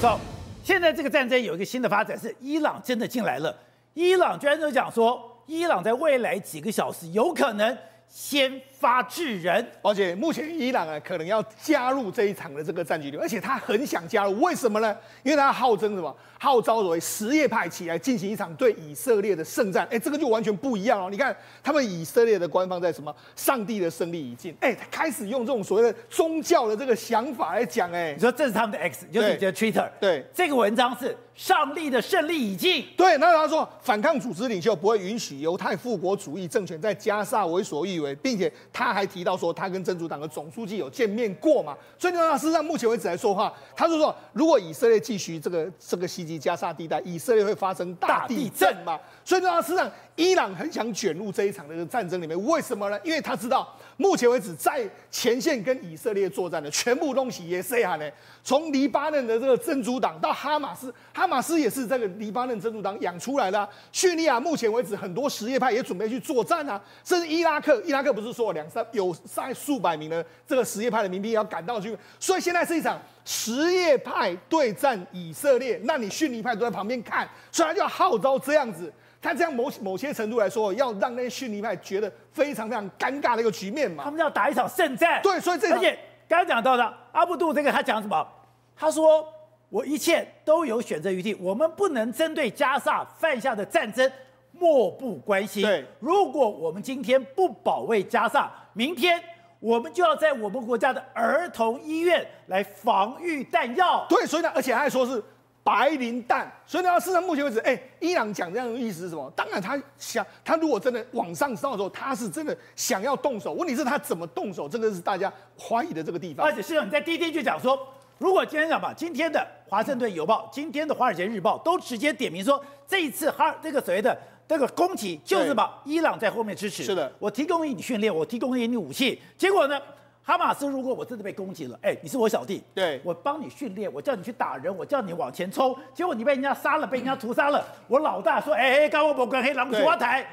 [0.00, 0.18] 走，
[0.64, 3.54] 现在这个战争有一个新的发展，是伊朗真的进来了。
[3.92, 7.76] 伊朗居然都讲说，伊朗在未来几个小时有可能
[8.08, 8.50] 先
[8.80, 14.96] 发制人，而且目前伊朗啊可能要加入这一场的这个战局里，而且他很想加入，为什么呢？
[15.22, 16.16] 因为他号称什么？
[16.42, 19.86] 号召所谓什叶派起来进行一场对以色列的圣战。
[19.90, 21.10] 哎，这个就完全不一样哦。
[21.10, 23.14] 你看他们以色列的官方在什么？
[23.36, 24.56] 上帝的胜利已近。
[24.60, 27.92] 哎，他开始用这种所谓的宗教的这个想法来讲。
[27.92, 29.86] 哎，你说这是他们的 X，就是你的 Twitter。
[30.00, 32.86] 对，这个文章是上帝的胜利已近。
[32.96, 41.76] 对，那他说反抗组织领袖不会允许犹太复国主义政权在加沙为所欲为，并且他还提到说，他跟真主党的总书记有见面过嘛？
[41.98, 48.98] 所以呢，事实上目前为止来说话，他就说，如果以色列继续这个这个袭击加沙地带，以色列会发生大地震嘛？
[49.24, 52.98] 所以呢，事实上伊朗很想卷入这一场的战争里面，为什么呢？
[53.04, 53.76] 因为他知道。
[53.96, 58.10] 目前为止，在前线跟以色列作战的全部东西也是这样的。
[58.42, 63.68] 从黎巴嫩的这个真主党到哈马斯，哈马斯也是这个黎巴嫩真主党养出来的。
[63.92, 66.80] 叙利亚目前为止，很多什叶派也准备去作战啊。
[67.04, 75.80] 甚至伊拉克，伊拉克不是说两三有三数百名的这个什叶派的民兵要赶到去，所以现在是一场什叶派对战以色列。
[75.84, 78.92] 那你逊尼派都在旁边看，所以他就要号召这样子。
[79.22, 84.02] 他这样某某些程度来说，要让那些逊尼派觉得非常非常尴尬的一个局面嘛。
[84.02, 85.20] 他们要打一场圣战。
[85.22, 88.26] 对，所以这而且刚刚讲到的阿布杜这个，他讲什么？
[88.74, 89.26] 他说
[89.68, 94.10] 我一切都有选择余地，我们不能针对加萨犯下的战争
[94.52, 95.62] 漠不关心。
[95.62, 99.22] 对，如果我们今天不保卫加萨，明天
[99.60, 104.04] 我们就要在我们国家的儿童医院来防御弹药。
[104.08, 105.22] 对，所以呢，而且他还说是。
[105.62, 109.30] 白磷弹，所以呢，事实上目前为止，哎，伊朗讲这样的意思是什么？
[109.36, 113.52] 当然，他想，他如果真的往上烧的时候，他是真的想要动手。
[113.52, 114.66] 问题是，他怎么动手？
[114.66, 116.46] 这个是大家怀疑的这个地方。
[116.46, 117.78] 而且，市长你在第一天就讲说，
[118.16, 119.38] 如果今天讲吧，今天的
[119.70, 124.18] 《华盛顿邮报》、今天的《华尔街日报》都直接点名说，这一次哈这个所谓的
[124.50, 126.82] 这个攻击，就是把伊朗在后面支持。
[126.82, 129.80] 是的，我提供给你训练，我提供给你武器，结果呢？
[130.24, 140.26] 哈马斯，如果我真的被攻击了，哎，你是我小弟，对，我帮你训练，我叫你去打人，我叫你往前冲，结果你被人家杀了，被人家屠杀了，我老大说，哎哎，刚我不跟黑狼出台，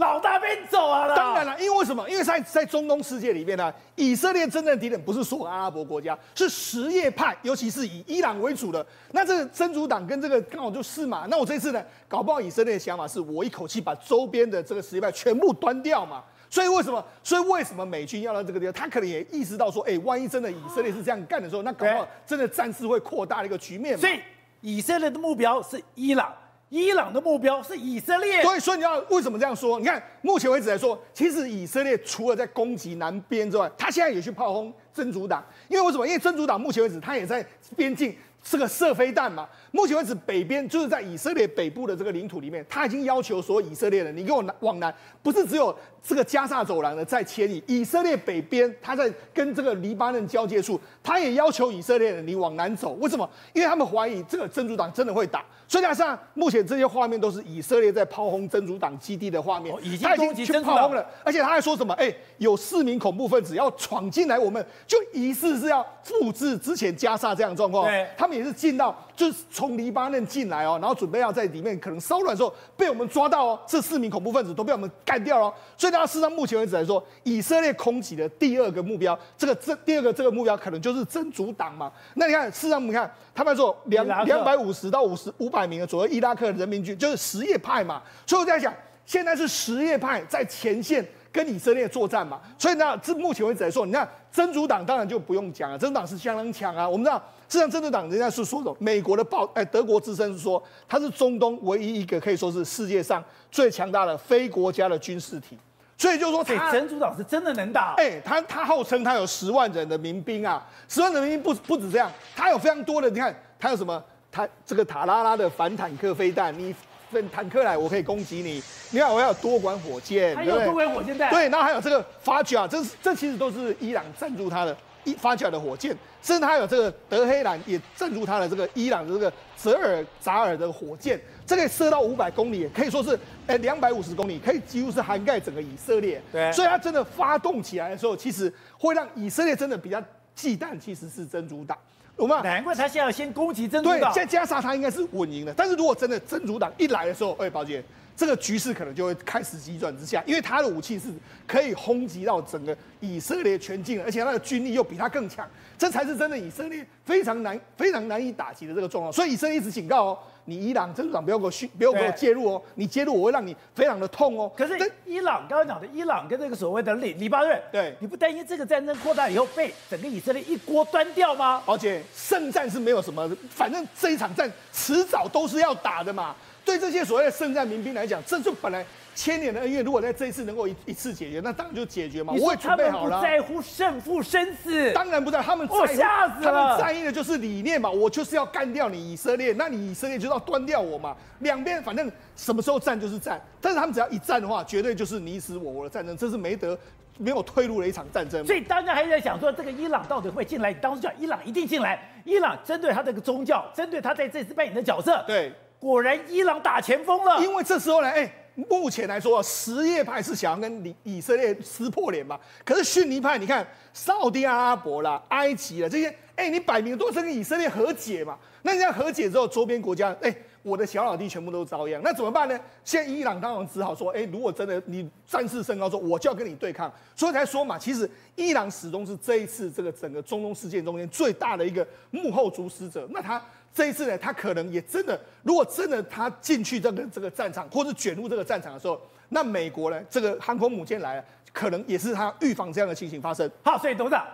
[0.00, 1.14] 老大边走啊了。
[1.14, 2.08] 当然了，因为为什么？
[2.08, 8.84] 因为在在中东世界里面呢，以色列真正的敌人不是所有阿拉伯国家，是什叶派，尤其是以伊朗为主的。
[9.12, 11.26] 那这个真主党跟这个刚好就是嘛。
[11.28, 16.24] 那我这次呢，搞不好以色列的想法是我一口气把周边的这个什叶派全部端掉嘛。
[16.48, 17.04] 所以为什么？
[17.22, 18.72] 所以为什么美军要到这个地方？
[18.72, 24.00] 他可能也意识到说，哎，万一真的以色列是这样干的时候，那搞不好真的战事会扩大的一个局面嘛。
[24.00, 24.18] 所以
[24.60, 26.34] 以色列的目标是伊朗，
[26.70, 28.42] 伊朗的目标是以色列。
[28.58, 29.78] 所以你要为什么这样说？
[29.78, 35.44] 你看，目前为止来说，其实以色列除了在攻击南边之外，他现在也去炮轰真主党。
[35.68, 36.06] 因为为什么？
[36.06, 38.16] 因为真主党目前为止，他也在边境。
[38.42, 44.92] 这个射飞弹嘛，目前为止北边就是在以色列北部的这个领土里面，他已经要求所有以色列人，你给我南往南，
[45.22, 52.92] 不是只有这个加萨走廊的在迁移，以色列北边他在跟这个黎巴嫩交界处，他也要求以色列人你往南走。
[52.94, 53.28] 为什么？
[53.52, 55.44] 因为他们怀疑这个真主党真的会打。
[55.68, 61.94] 所以加上目前这些画面都是以色列在炮轰真主党基地的画面，已经攻击真主党了，了，而且他还说什么？
[61.94, 67.90] 哎，有四名恐怖分子要闯进来，我们就疑似是要复制之前加沙这样状况。
[68.16, 68.96] 他们也是进到。
[69.16, 75.52] 就是从黎巴嫩进来哦，然后准备要在里面可能骚乱的时候被我们抓到哦，这四名恐怖分子都被我们干掉了。
[75.76, 81.92] 所以大家事实上目前为止来说，以色列空袭的第二个目标，这个这第二个这个目标可能就是真主党嘛。
[82.14, 88.02] 那你看，事实上你看他们说两两百五十到五十五百名的左右伊拉克人民军就是什叶派嘛。
[88.26, 88.72] 所以我在想，
[89.04, 92.40] 现在是什叶派在前线跟以色列作战嘛。
[92.56, 96.88] 所以呢，这目前为止来说，你看真主党当然就不用讲了，真主党是相当强啊。
[96.88, 97.22] 我们知道。
[97.48, 103.20] 实际上，真主党人家是说的，美国的报，哎，德国之声是说，它是中东唯一一个可以说是世界上
[103.50, 105.58] 最强大的非国家的军事体。
[105.98, 107.94] 所以就是说，真主党是真的能打。
[107.96, 114.00] 哎，他他号称他有十万人的民兵啊，十万人民兵不不止这样，他有非常多的，你看他有什么？
[114.30, 116.72] 他这个塔拉拉的反坦克飞弹，你
[117.10, 118.62] 分坦克来，我可以攻击你。
[118.92, 121.30] 另外，我要有多管火箭，还有多管火箭弹。
[121.30, 124.76] 对，然后还有这个发甲，这是这其实都是伊朗赞助他的。
[125.02, 136.20] 一发起来的火箭，甚至他有这个德黑兰也赞助他的这个伊朗的这个泽尔扎尔的火箭，这个射到五百公里，可以说是哎两百五十公里，可以几乎是涵盖整个以色列。
[136.30, 140.02] 对，所以他真的发动起来的时候，其实会让以色列真的比较
[140.34, 141.78] 忌惮，其实是真主党。
[142.20, 142.42] 懂吗？
[142.42, 143.98] 难怪他现在要先攻击真主党。
[143.98, 147.82] 对，现在加沙他应该是稳赢的，但是如果真的真主党一来的时候，哎，宝姐。
[148.16, 151.08] 这个局势可能就会开始急转直下，因为他的武器是
[151.46, 159.10] 可以轰击到整个以色列全境，而且他的军力又比他更强，这才是真的以色列非常难、非常难以打击的这个状况。
[159.10, 164.50] 所以以色列一直警告哦，你伊朗真主党不要给我去，不要给我介入哦，你介入我会让你非常的痛哦。
[164.56, 171.62] 可是伊朗刚刚讲的伊朗跟这个所谓的黎黎巴嫩，对，你不担心这个战争扩大以后被整个以色列一锅端掉吗？
[171.66, 176.34] 而且圣战是没有什么，反正这一场战迟早都是要打的嘛。
[176.62, 178.84] 对这些所谓的圣战民兵来讲，这就本来
[179.14, 182.34] 千年的恩怨，如果在这一次能够一一次解决，那当然就解决嘛。
[182.38, 183.16] 我也准备好了。
[183.16, 186.52] 不在乎胜负生死，当然不在，他们在乎，我吓死了。
[186.52, 191.16] 他们在意的就是理念嘛，我就是要干掉你以色列，那你以色列就要端掉我嘛。
[191.40, 196.78] 两边反正什么时候战就是战，但是他们只要一战的话，绝对就是你死我活的战争，这是没得
[197.18, 198.44] 没有退路的一场战争。
[198.46, 200.72] 所以大家还在想说，这个伊朗到底会进来？
[200.72, 205.52] 你当时讲伊朗一定进来，伊朗针对他这个宗教，针对他在这次扮演的角色，对。
[205.78, 207.40] 果然，伊朗打前锋了。
[207.40, 212.38] 因为这时候呢，哎、欸，目前来说，什叶派是想要跟以以色列撕破脸嘛。
[212.64, 218.36] 可是逊尼派，你看，沙地阿拉伯啦、埃及啦这些，哎、你摆明都是跟以色列和解嘛。
[218.62, 222.00] 那这样和解之后，周边国家，哎、我的小老弟全部都遭殃。
[222.02, 222.60] 那怎么办呢？
[222.84, 226.92] 现在伊朗当然只好说，哎、如果真的你战事升高说，我就要跟你对抗。
[227.16, 233.08] 所以才说嘛，其实伊朗始终是这一次这个整个中东事件中间最大的一个幕后主使者。
[233.10, 233.42] 那他。
[233.72, 243.50] 这一次呢，他可能也真的，如果真的他进去这个这个战场，或者卷入这个战场的时候，那美国呢，这个航空母舰来了，可能也是他预防这样的情形发生。
[243.62, 244.26] 好，所以董事长，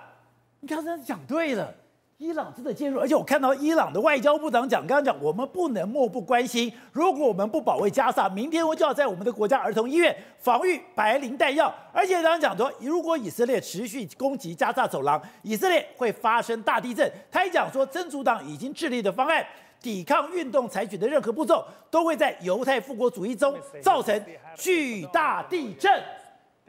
[0.61, 1.75] 你刚才讲对了。
[2.19, 11.73] 伊朗真的介入，而且我看到伊朗的外交部长讲，刚刚讲我们不能漠不关心，如果我们不保卫加沙，明天我就要在我们的国家儿童医院防御白磷弹药。
[11.93, 17.13] 而且刚刚讲说，如果以色列持续攻击加沙走廊，以色列会发生大地震。
[17.31, 19.45] 他还讲说，真主党已经制定的方案，
[19.83, 24.19] 抵抗运动采取的任何步骤，都会在犹太复国主义中造成
[24.57, 25.93] 巨大地震。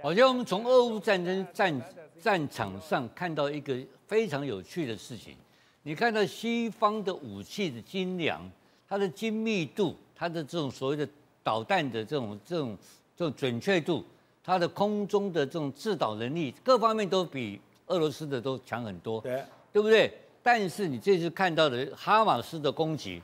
[0.03, 1.73] 好像我们从俄乌战争战
[2.21, 3.77] 战场上看到一个。
[4.07, 5.35] 非常有趣的事情，
[5.83, 8.39] 你看到西方的武器的精良，
[8.87, 11.05] 它的精密度，它的这种所谓的
[11.43, 12.77] 导弹的这种这种
[13.17, 14.05] 这种准确度，
[14.41, 19.43] 它的空中的这种制导能力，各方面都比俄罗斯的都强很多，对，
[19.73, 20.09] 对不对？
[20.41, 23.21] 但是你这次看到的哈马斯的攻击，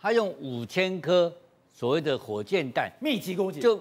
[0.00, 1.32] 他用五千颗
[1.72, 3.80] 所谓的火箭弹密集攻击，就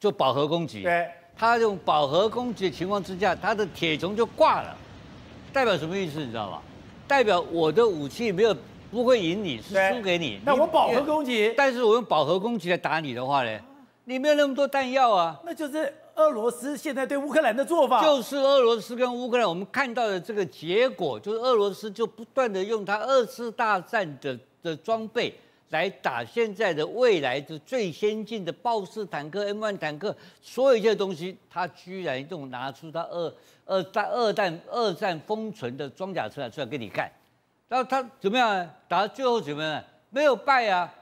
[0.00, 4.76] 就饱和攻击，对，他用饱和攻击的情况之下，他的铁穹就挂了。
[5.52, 6.20] 代表什么意思？
[6.20, 6.60] 你知道吗？
[7.06, 8.56] 代表我的武器没有
[8.90, 10.40] 不会赢你，是输给你。
[10.44, 13.60] 那我饱和攻击，但是我用饱和攻击来打你的话呢，
[14.04, 15.38] 你没有那么多弹药啊。
[15.44, 18.02] 那就是俄罗斯现在对乌克兰的做法。
[18.02, 25.34] 就是俄罗斯跟乌克兰，我们看到的这个结果，就是俄罗斯就不断的用他二次大战的的装备
[25.74, 33.34] 来打现在的未来的最先进的豹式坦克、M1 坦克，所有一些东西，他居然用拿出他二。
[33.66, 37.10] 二战二战二战封存的装甲车来出来给你看，
[37.66, 38.70] 然后他怎么样？
[38.86, 39.82] 打到最后怎么样？
[40.10, 40.94] 没有败啊！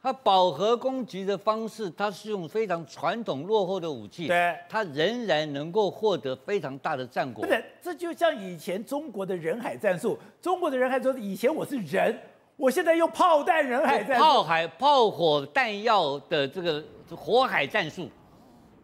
[0.00, 7.44] 他饱和攻击的方式，他是用非常传统落后的武器，对，他仍然能够获得非常大的战果。
[7.44, 10.16] 不是，这就像以前中国的人海战术。
[10.40, 12.16] 中国的人海战术，以前我是人，
[12.56, 18.08] 我现在用炮弹人海战术，炮海炮火弹药的这个火海战术。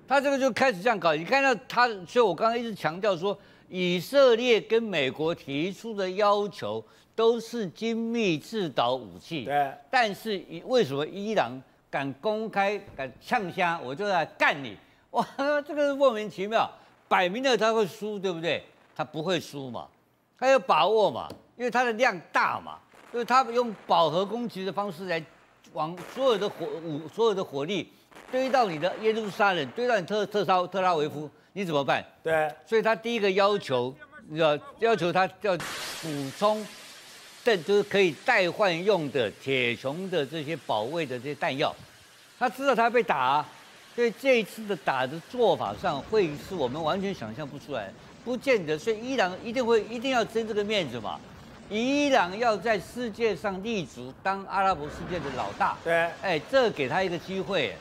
[0.09, 3.37] 他这个就开始这样搞，你看到他，所以我刚才一直强调说，
[3.69, 6.85] 以色列跟美国提出的要求
[7.15, 9.45] 都是精密制导武器。
[9.45, 9.73] 对。
[9.89, 11.53] 但是为什么伊朗
[11.89, 14.77] 敢公开敢呛虾，我就来干你？
[15.13, 15.25] 哇，
[15.65, 16.69] 这个莫名其妙，
[17.07, 18.65] 摆明了他会输，对不对？
[18.97, 19.87] 他不会输嘛，
[20.37, 22.79] 他有把握嘛，因为他的量大嘛，
[23.13, 25.23] 就是他用饱和攻击的方式来
[25.73, 27.91] 往所有的火武，所有的火力。
[28.31, 32.05] 堆到你的耶路撒冷，堆到你特特沙特拉维夫，你怎么办？
[32.23, 33.93] 对，所以他第一个要求，
[34.29, 36.65] 你知道，要求他要补充，
[37.43, 41.75] 这就是可以代换用的铁穹的这些保卫的这些弹药。
[42.39, 43.49] 他知道他被打啊，
[43.97, 47.93] 所以这一次的打的做法上，会是我们完全想象不出来，
[48.25, 48.79] 不见得。
[48.79, 51.19] 所以伊朗一定会一定要争这个面子嘛。
[51.71, 55.77] 伊朗要在世界上立足，当阿拉伯世界的老大。
[55.85, 57.77] 对，哎，这给他一个机会。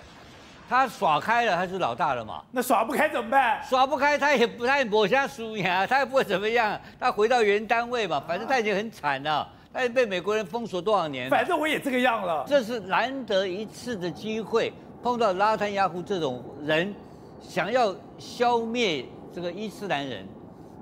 [0.69, 2.43] 他耍开了，他是老大了嘛？
[2.51, 3.60] 那耍不开怎么办？
[3.67, 6.79] 耍不开，他也不，他也抹下输赢，他也不会怎么样。
[7.00, 11.27] 他回到原单位嘛，反正他已经很惨了，他也被美国人封锁多少年。
[11.27, 12.46] 反正我也这个样了。
[12.48, 16.93] 这是难得一次的机会，碰到拉坦雅胡这种人，
[17.41, 19.03] 想要消灭
[19.34, 20.24] 这个伊斯兰人，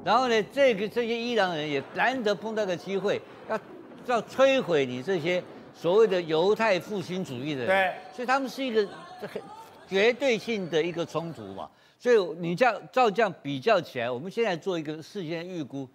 [0.07, 3.59] 然后呢，这个这些伊朗人也难得碰到个机会，要
[4.05, 5.43] 要摧毁你这些
[5.75, 7.67] 所谓的犹太复兴主义的人。
[7.67, 8.87] 对，所以他们是一个
[9.19, 9.41] 很。
[9.85, 11.69] 绝对性的一个冲突嘛。
[11.99, 15.87] 所以你这样照这样比较起来，我们现在做一个事先预估，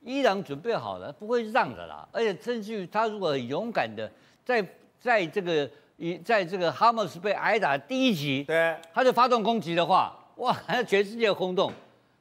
[0.00, 2.06] 伊朗准备好了，不会让的啦。
[2.12, 4.08] 而且甚至于他如果很勇敢的
[4.44, 4.64] 在
[5.00, 10.56] 在这个一在这个哈马斯被挨打第一集，对，他就发动攻击的话，哇，
[10.86, 11.72] 全世界轰动，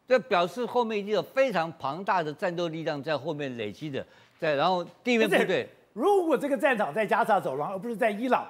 [0.07, 4.05] 这表示后面已经有非常庞大的战斗力量在后面累积的，
[4.39, 5.67] 在然后地面部队。
[5.93, 8.45] 如果这个战场在加沙走廊，而不是在伊朗，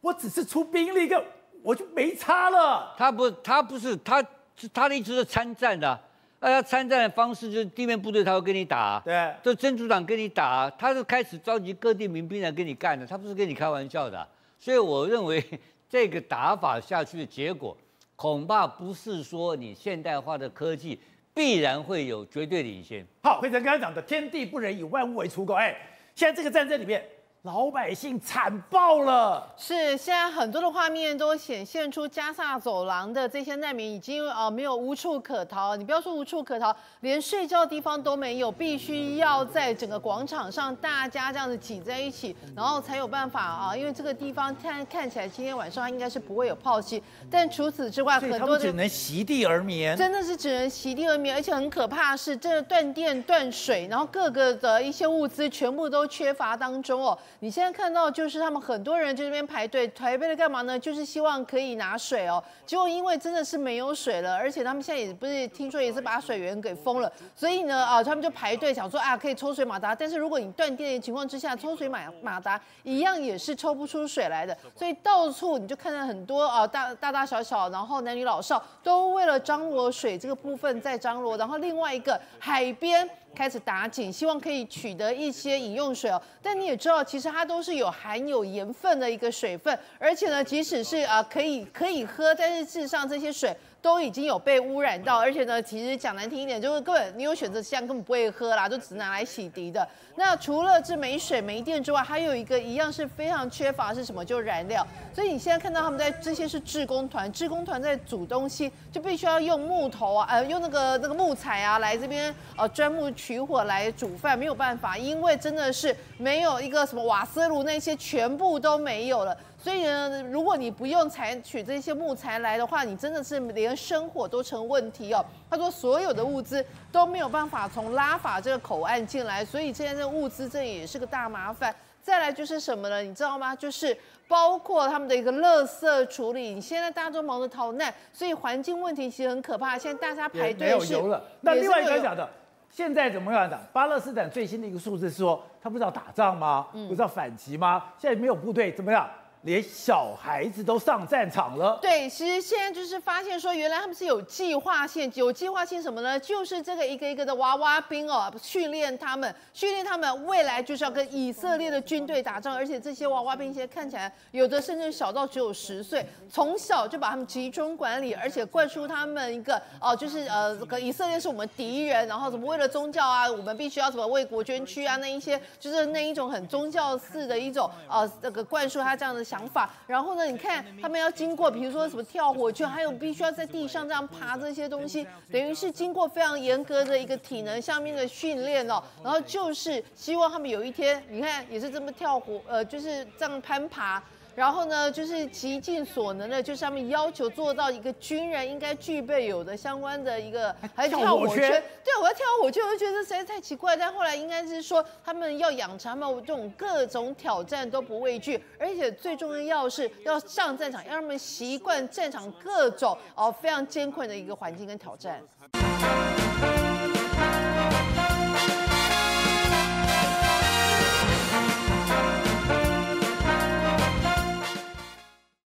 [0.00, 1.22] 我只是出兵力个。
[1.62, 2.94] 我就没差了。
[2.96, 4.24] 他不，他不是，他
[4.72, 5.98] 他的意思是参战的。
[6.38, 14.24] 那他参战的方式就是地面部队他会跟你打，对，就真主党跟你打，他就开始召集各地民兵来跟你干的，他不是跟你开玩笑的。
[14.60, 15.44] 所以我认为
[15.90, 17.76] 这个打法下去的结果，
[18.16, 20.98] 恐怕不是说你现代化的科技
[21.34, 23.06] 必然会有绝对领先。
[23.22, 25.76] 好，非常刚刚讲的“天地不仁，以万物为刍狗”，哎，
[26.14, 27.04] 现在这个战争里面。
[27.46, 35.76] 老百姓惨爆了，是现在很多的画面都显现出加萨走廊的这些难民已经呃没有无处可逃。
[35.76, 43.76] 你不要说无处可逃，连睡觉的地方都没有，必须要在整个广场上大家这样子挤在一起，然后才有办法啊。
[43.76, 47.00] 因为这个地方看看起来今天晚上应该是不会有炮击，
[47.30, 57.16] 但除此之外，很多的只能席地而眠，真的是只能席地而眠，而且很可怕的是，这断电断水，然后各个的一些物资全部都缺乏当中哦。
[57.40, 60.78] 你现在看到就是他们很多人在这边排队，排队干嘛呢？
[60.78, 62.42] 就是希望可以拿水哦。
[62.64, 83.08] 结果因为真的是没有水了，而且他们现在也不是听说也是把水源给封了，所以呢啊，他们就排队想说啊可以抽水马达，但是如果你断电的情况之下，抽水马马达一样也是抽不出水来的，所以到处你就看到很多啊大大大小小，然后男女老少都为了张罗水这个部分在张罗，然后另外一个海边。
[83.36, 86.20] 开始打井，希望可以取得一些饮用水哦。
[86.42, 93.54] 但你也知道，其实它都是有含有盐分的一个水分，而且呢，即使是呃可以可以喝，但是事实上这些水。
[93.86, 99.88] 都已经有被污染到，而且呢，其实讲难听一点，就是根本你有选择项根本不会喝啦，就只拿来洗涤的。
[100.16, 104.24] 那除了这没水没电之外，还有一个一样是非常缺乏是什么？
[104.24, 104.84] 就是燃料。
[105.14, 119.36] 所以你现在看到他们在这些是志工团，志工团在煮东西，就必须要用木头啊，呃，用那个那个木材啊来这边呃钻木取火来煮饭，没有办法，因为真的是没有一个什么瓦斯炉那些全部都没有了。
[119.66, 125.26] 所以呢，如果你不用采取这些木材来的话，你真的是连生火都成问题哦。
[125.50, 131.74] 他说，所有的物资都没有办法从拉法这个口岸进来，所以现在这个物资这也是个大麻烦。
[132.00, 133.02] 再来就是什么呢？
[133.02, 133.56] 你知道吗？
[133.56, 136.54] 就是包括他们的一个垃圾处理。
[136.54, 139.76] 你现在大家都忙着逃难，所以环境问题其实很可怕。
[139.76, 141.20] 现在大家排队是没有油了。
[141.40, 142.30] 那另外一个讲的，
[142.70, 143.58] 现在怎么样的？
[143.72, 146.68] 巴勒斯坦最新的一个数字是说，他不知道打仗吗？
[146.70, 147.82] 不知道反击吗？
[147.98, 149.10] 现在没有部队，怎么样？
[149.46, 151.78] 连小孩子都上战场了。
[151.80, 156.18] 对，其实现在就是发现说，原来他们是有计划性，有计划性什么呢？
[156.18, 162.56] 就是这个一个一个的娃娃兵哦，训练他们，训练他们未来就是要跟以色列的军队打仗。
[162.56, 179.35] 而且这些娃娃兵现在看起来，有的甚至小到只有十岁，从小就把他们集中管理，而且灌输他们一个哦，就是呃，这个以色列是我们敌人，然后什么为了宗教啊，我们必须要什么为国捐躯啊，那一些就是那一种很宗教式的一种呃，这个灌输他这样的想。
[179.36, 180.24] 想法，然后呢？
[180.24, 188.82] 你看他们要经过，比如说什么跳火圈，还有必须要在地上这样爬这些东西，等于是经过非常严格的一个体能上面的训练哦。
[189.04, 194.02] 然后就是希望他们有一天，你看也是这么跳火，呃，就是这样攀爬。
[194.36, 201.50] 然后呢，就是极尽所能的，就是他们要求做到一个军人应该具备有的相关的一个，还有跳火圈。
[201.82, 203.74] 对，我要跳火圈，我就觉得实在太奇怪。
[203.74, 215.22] 但后来应该是说，他们要养成他们这种各种挑战都不畏惧，而且最重要的是要上战场，让他们习惯战场各种哦非常艰困的一个环境跟挑战。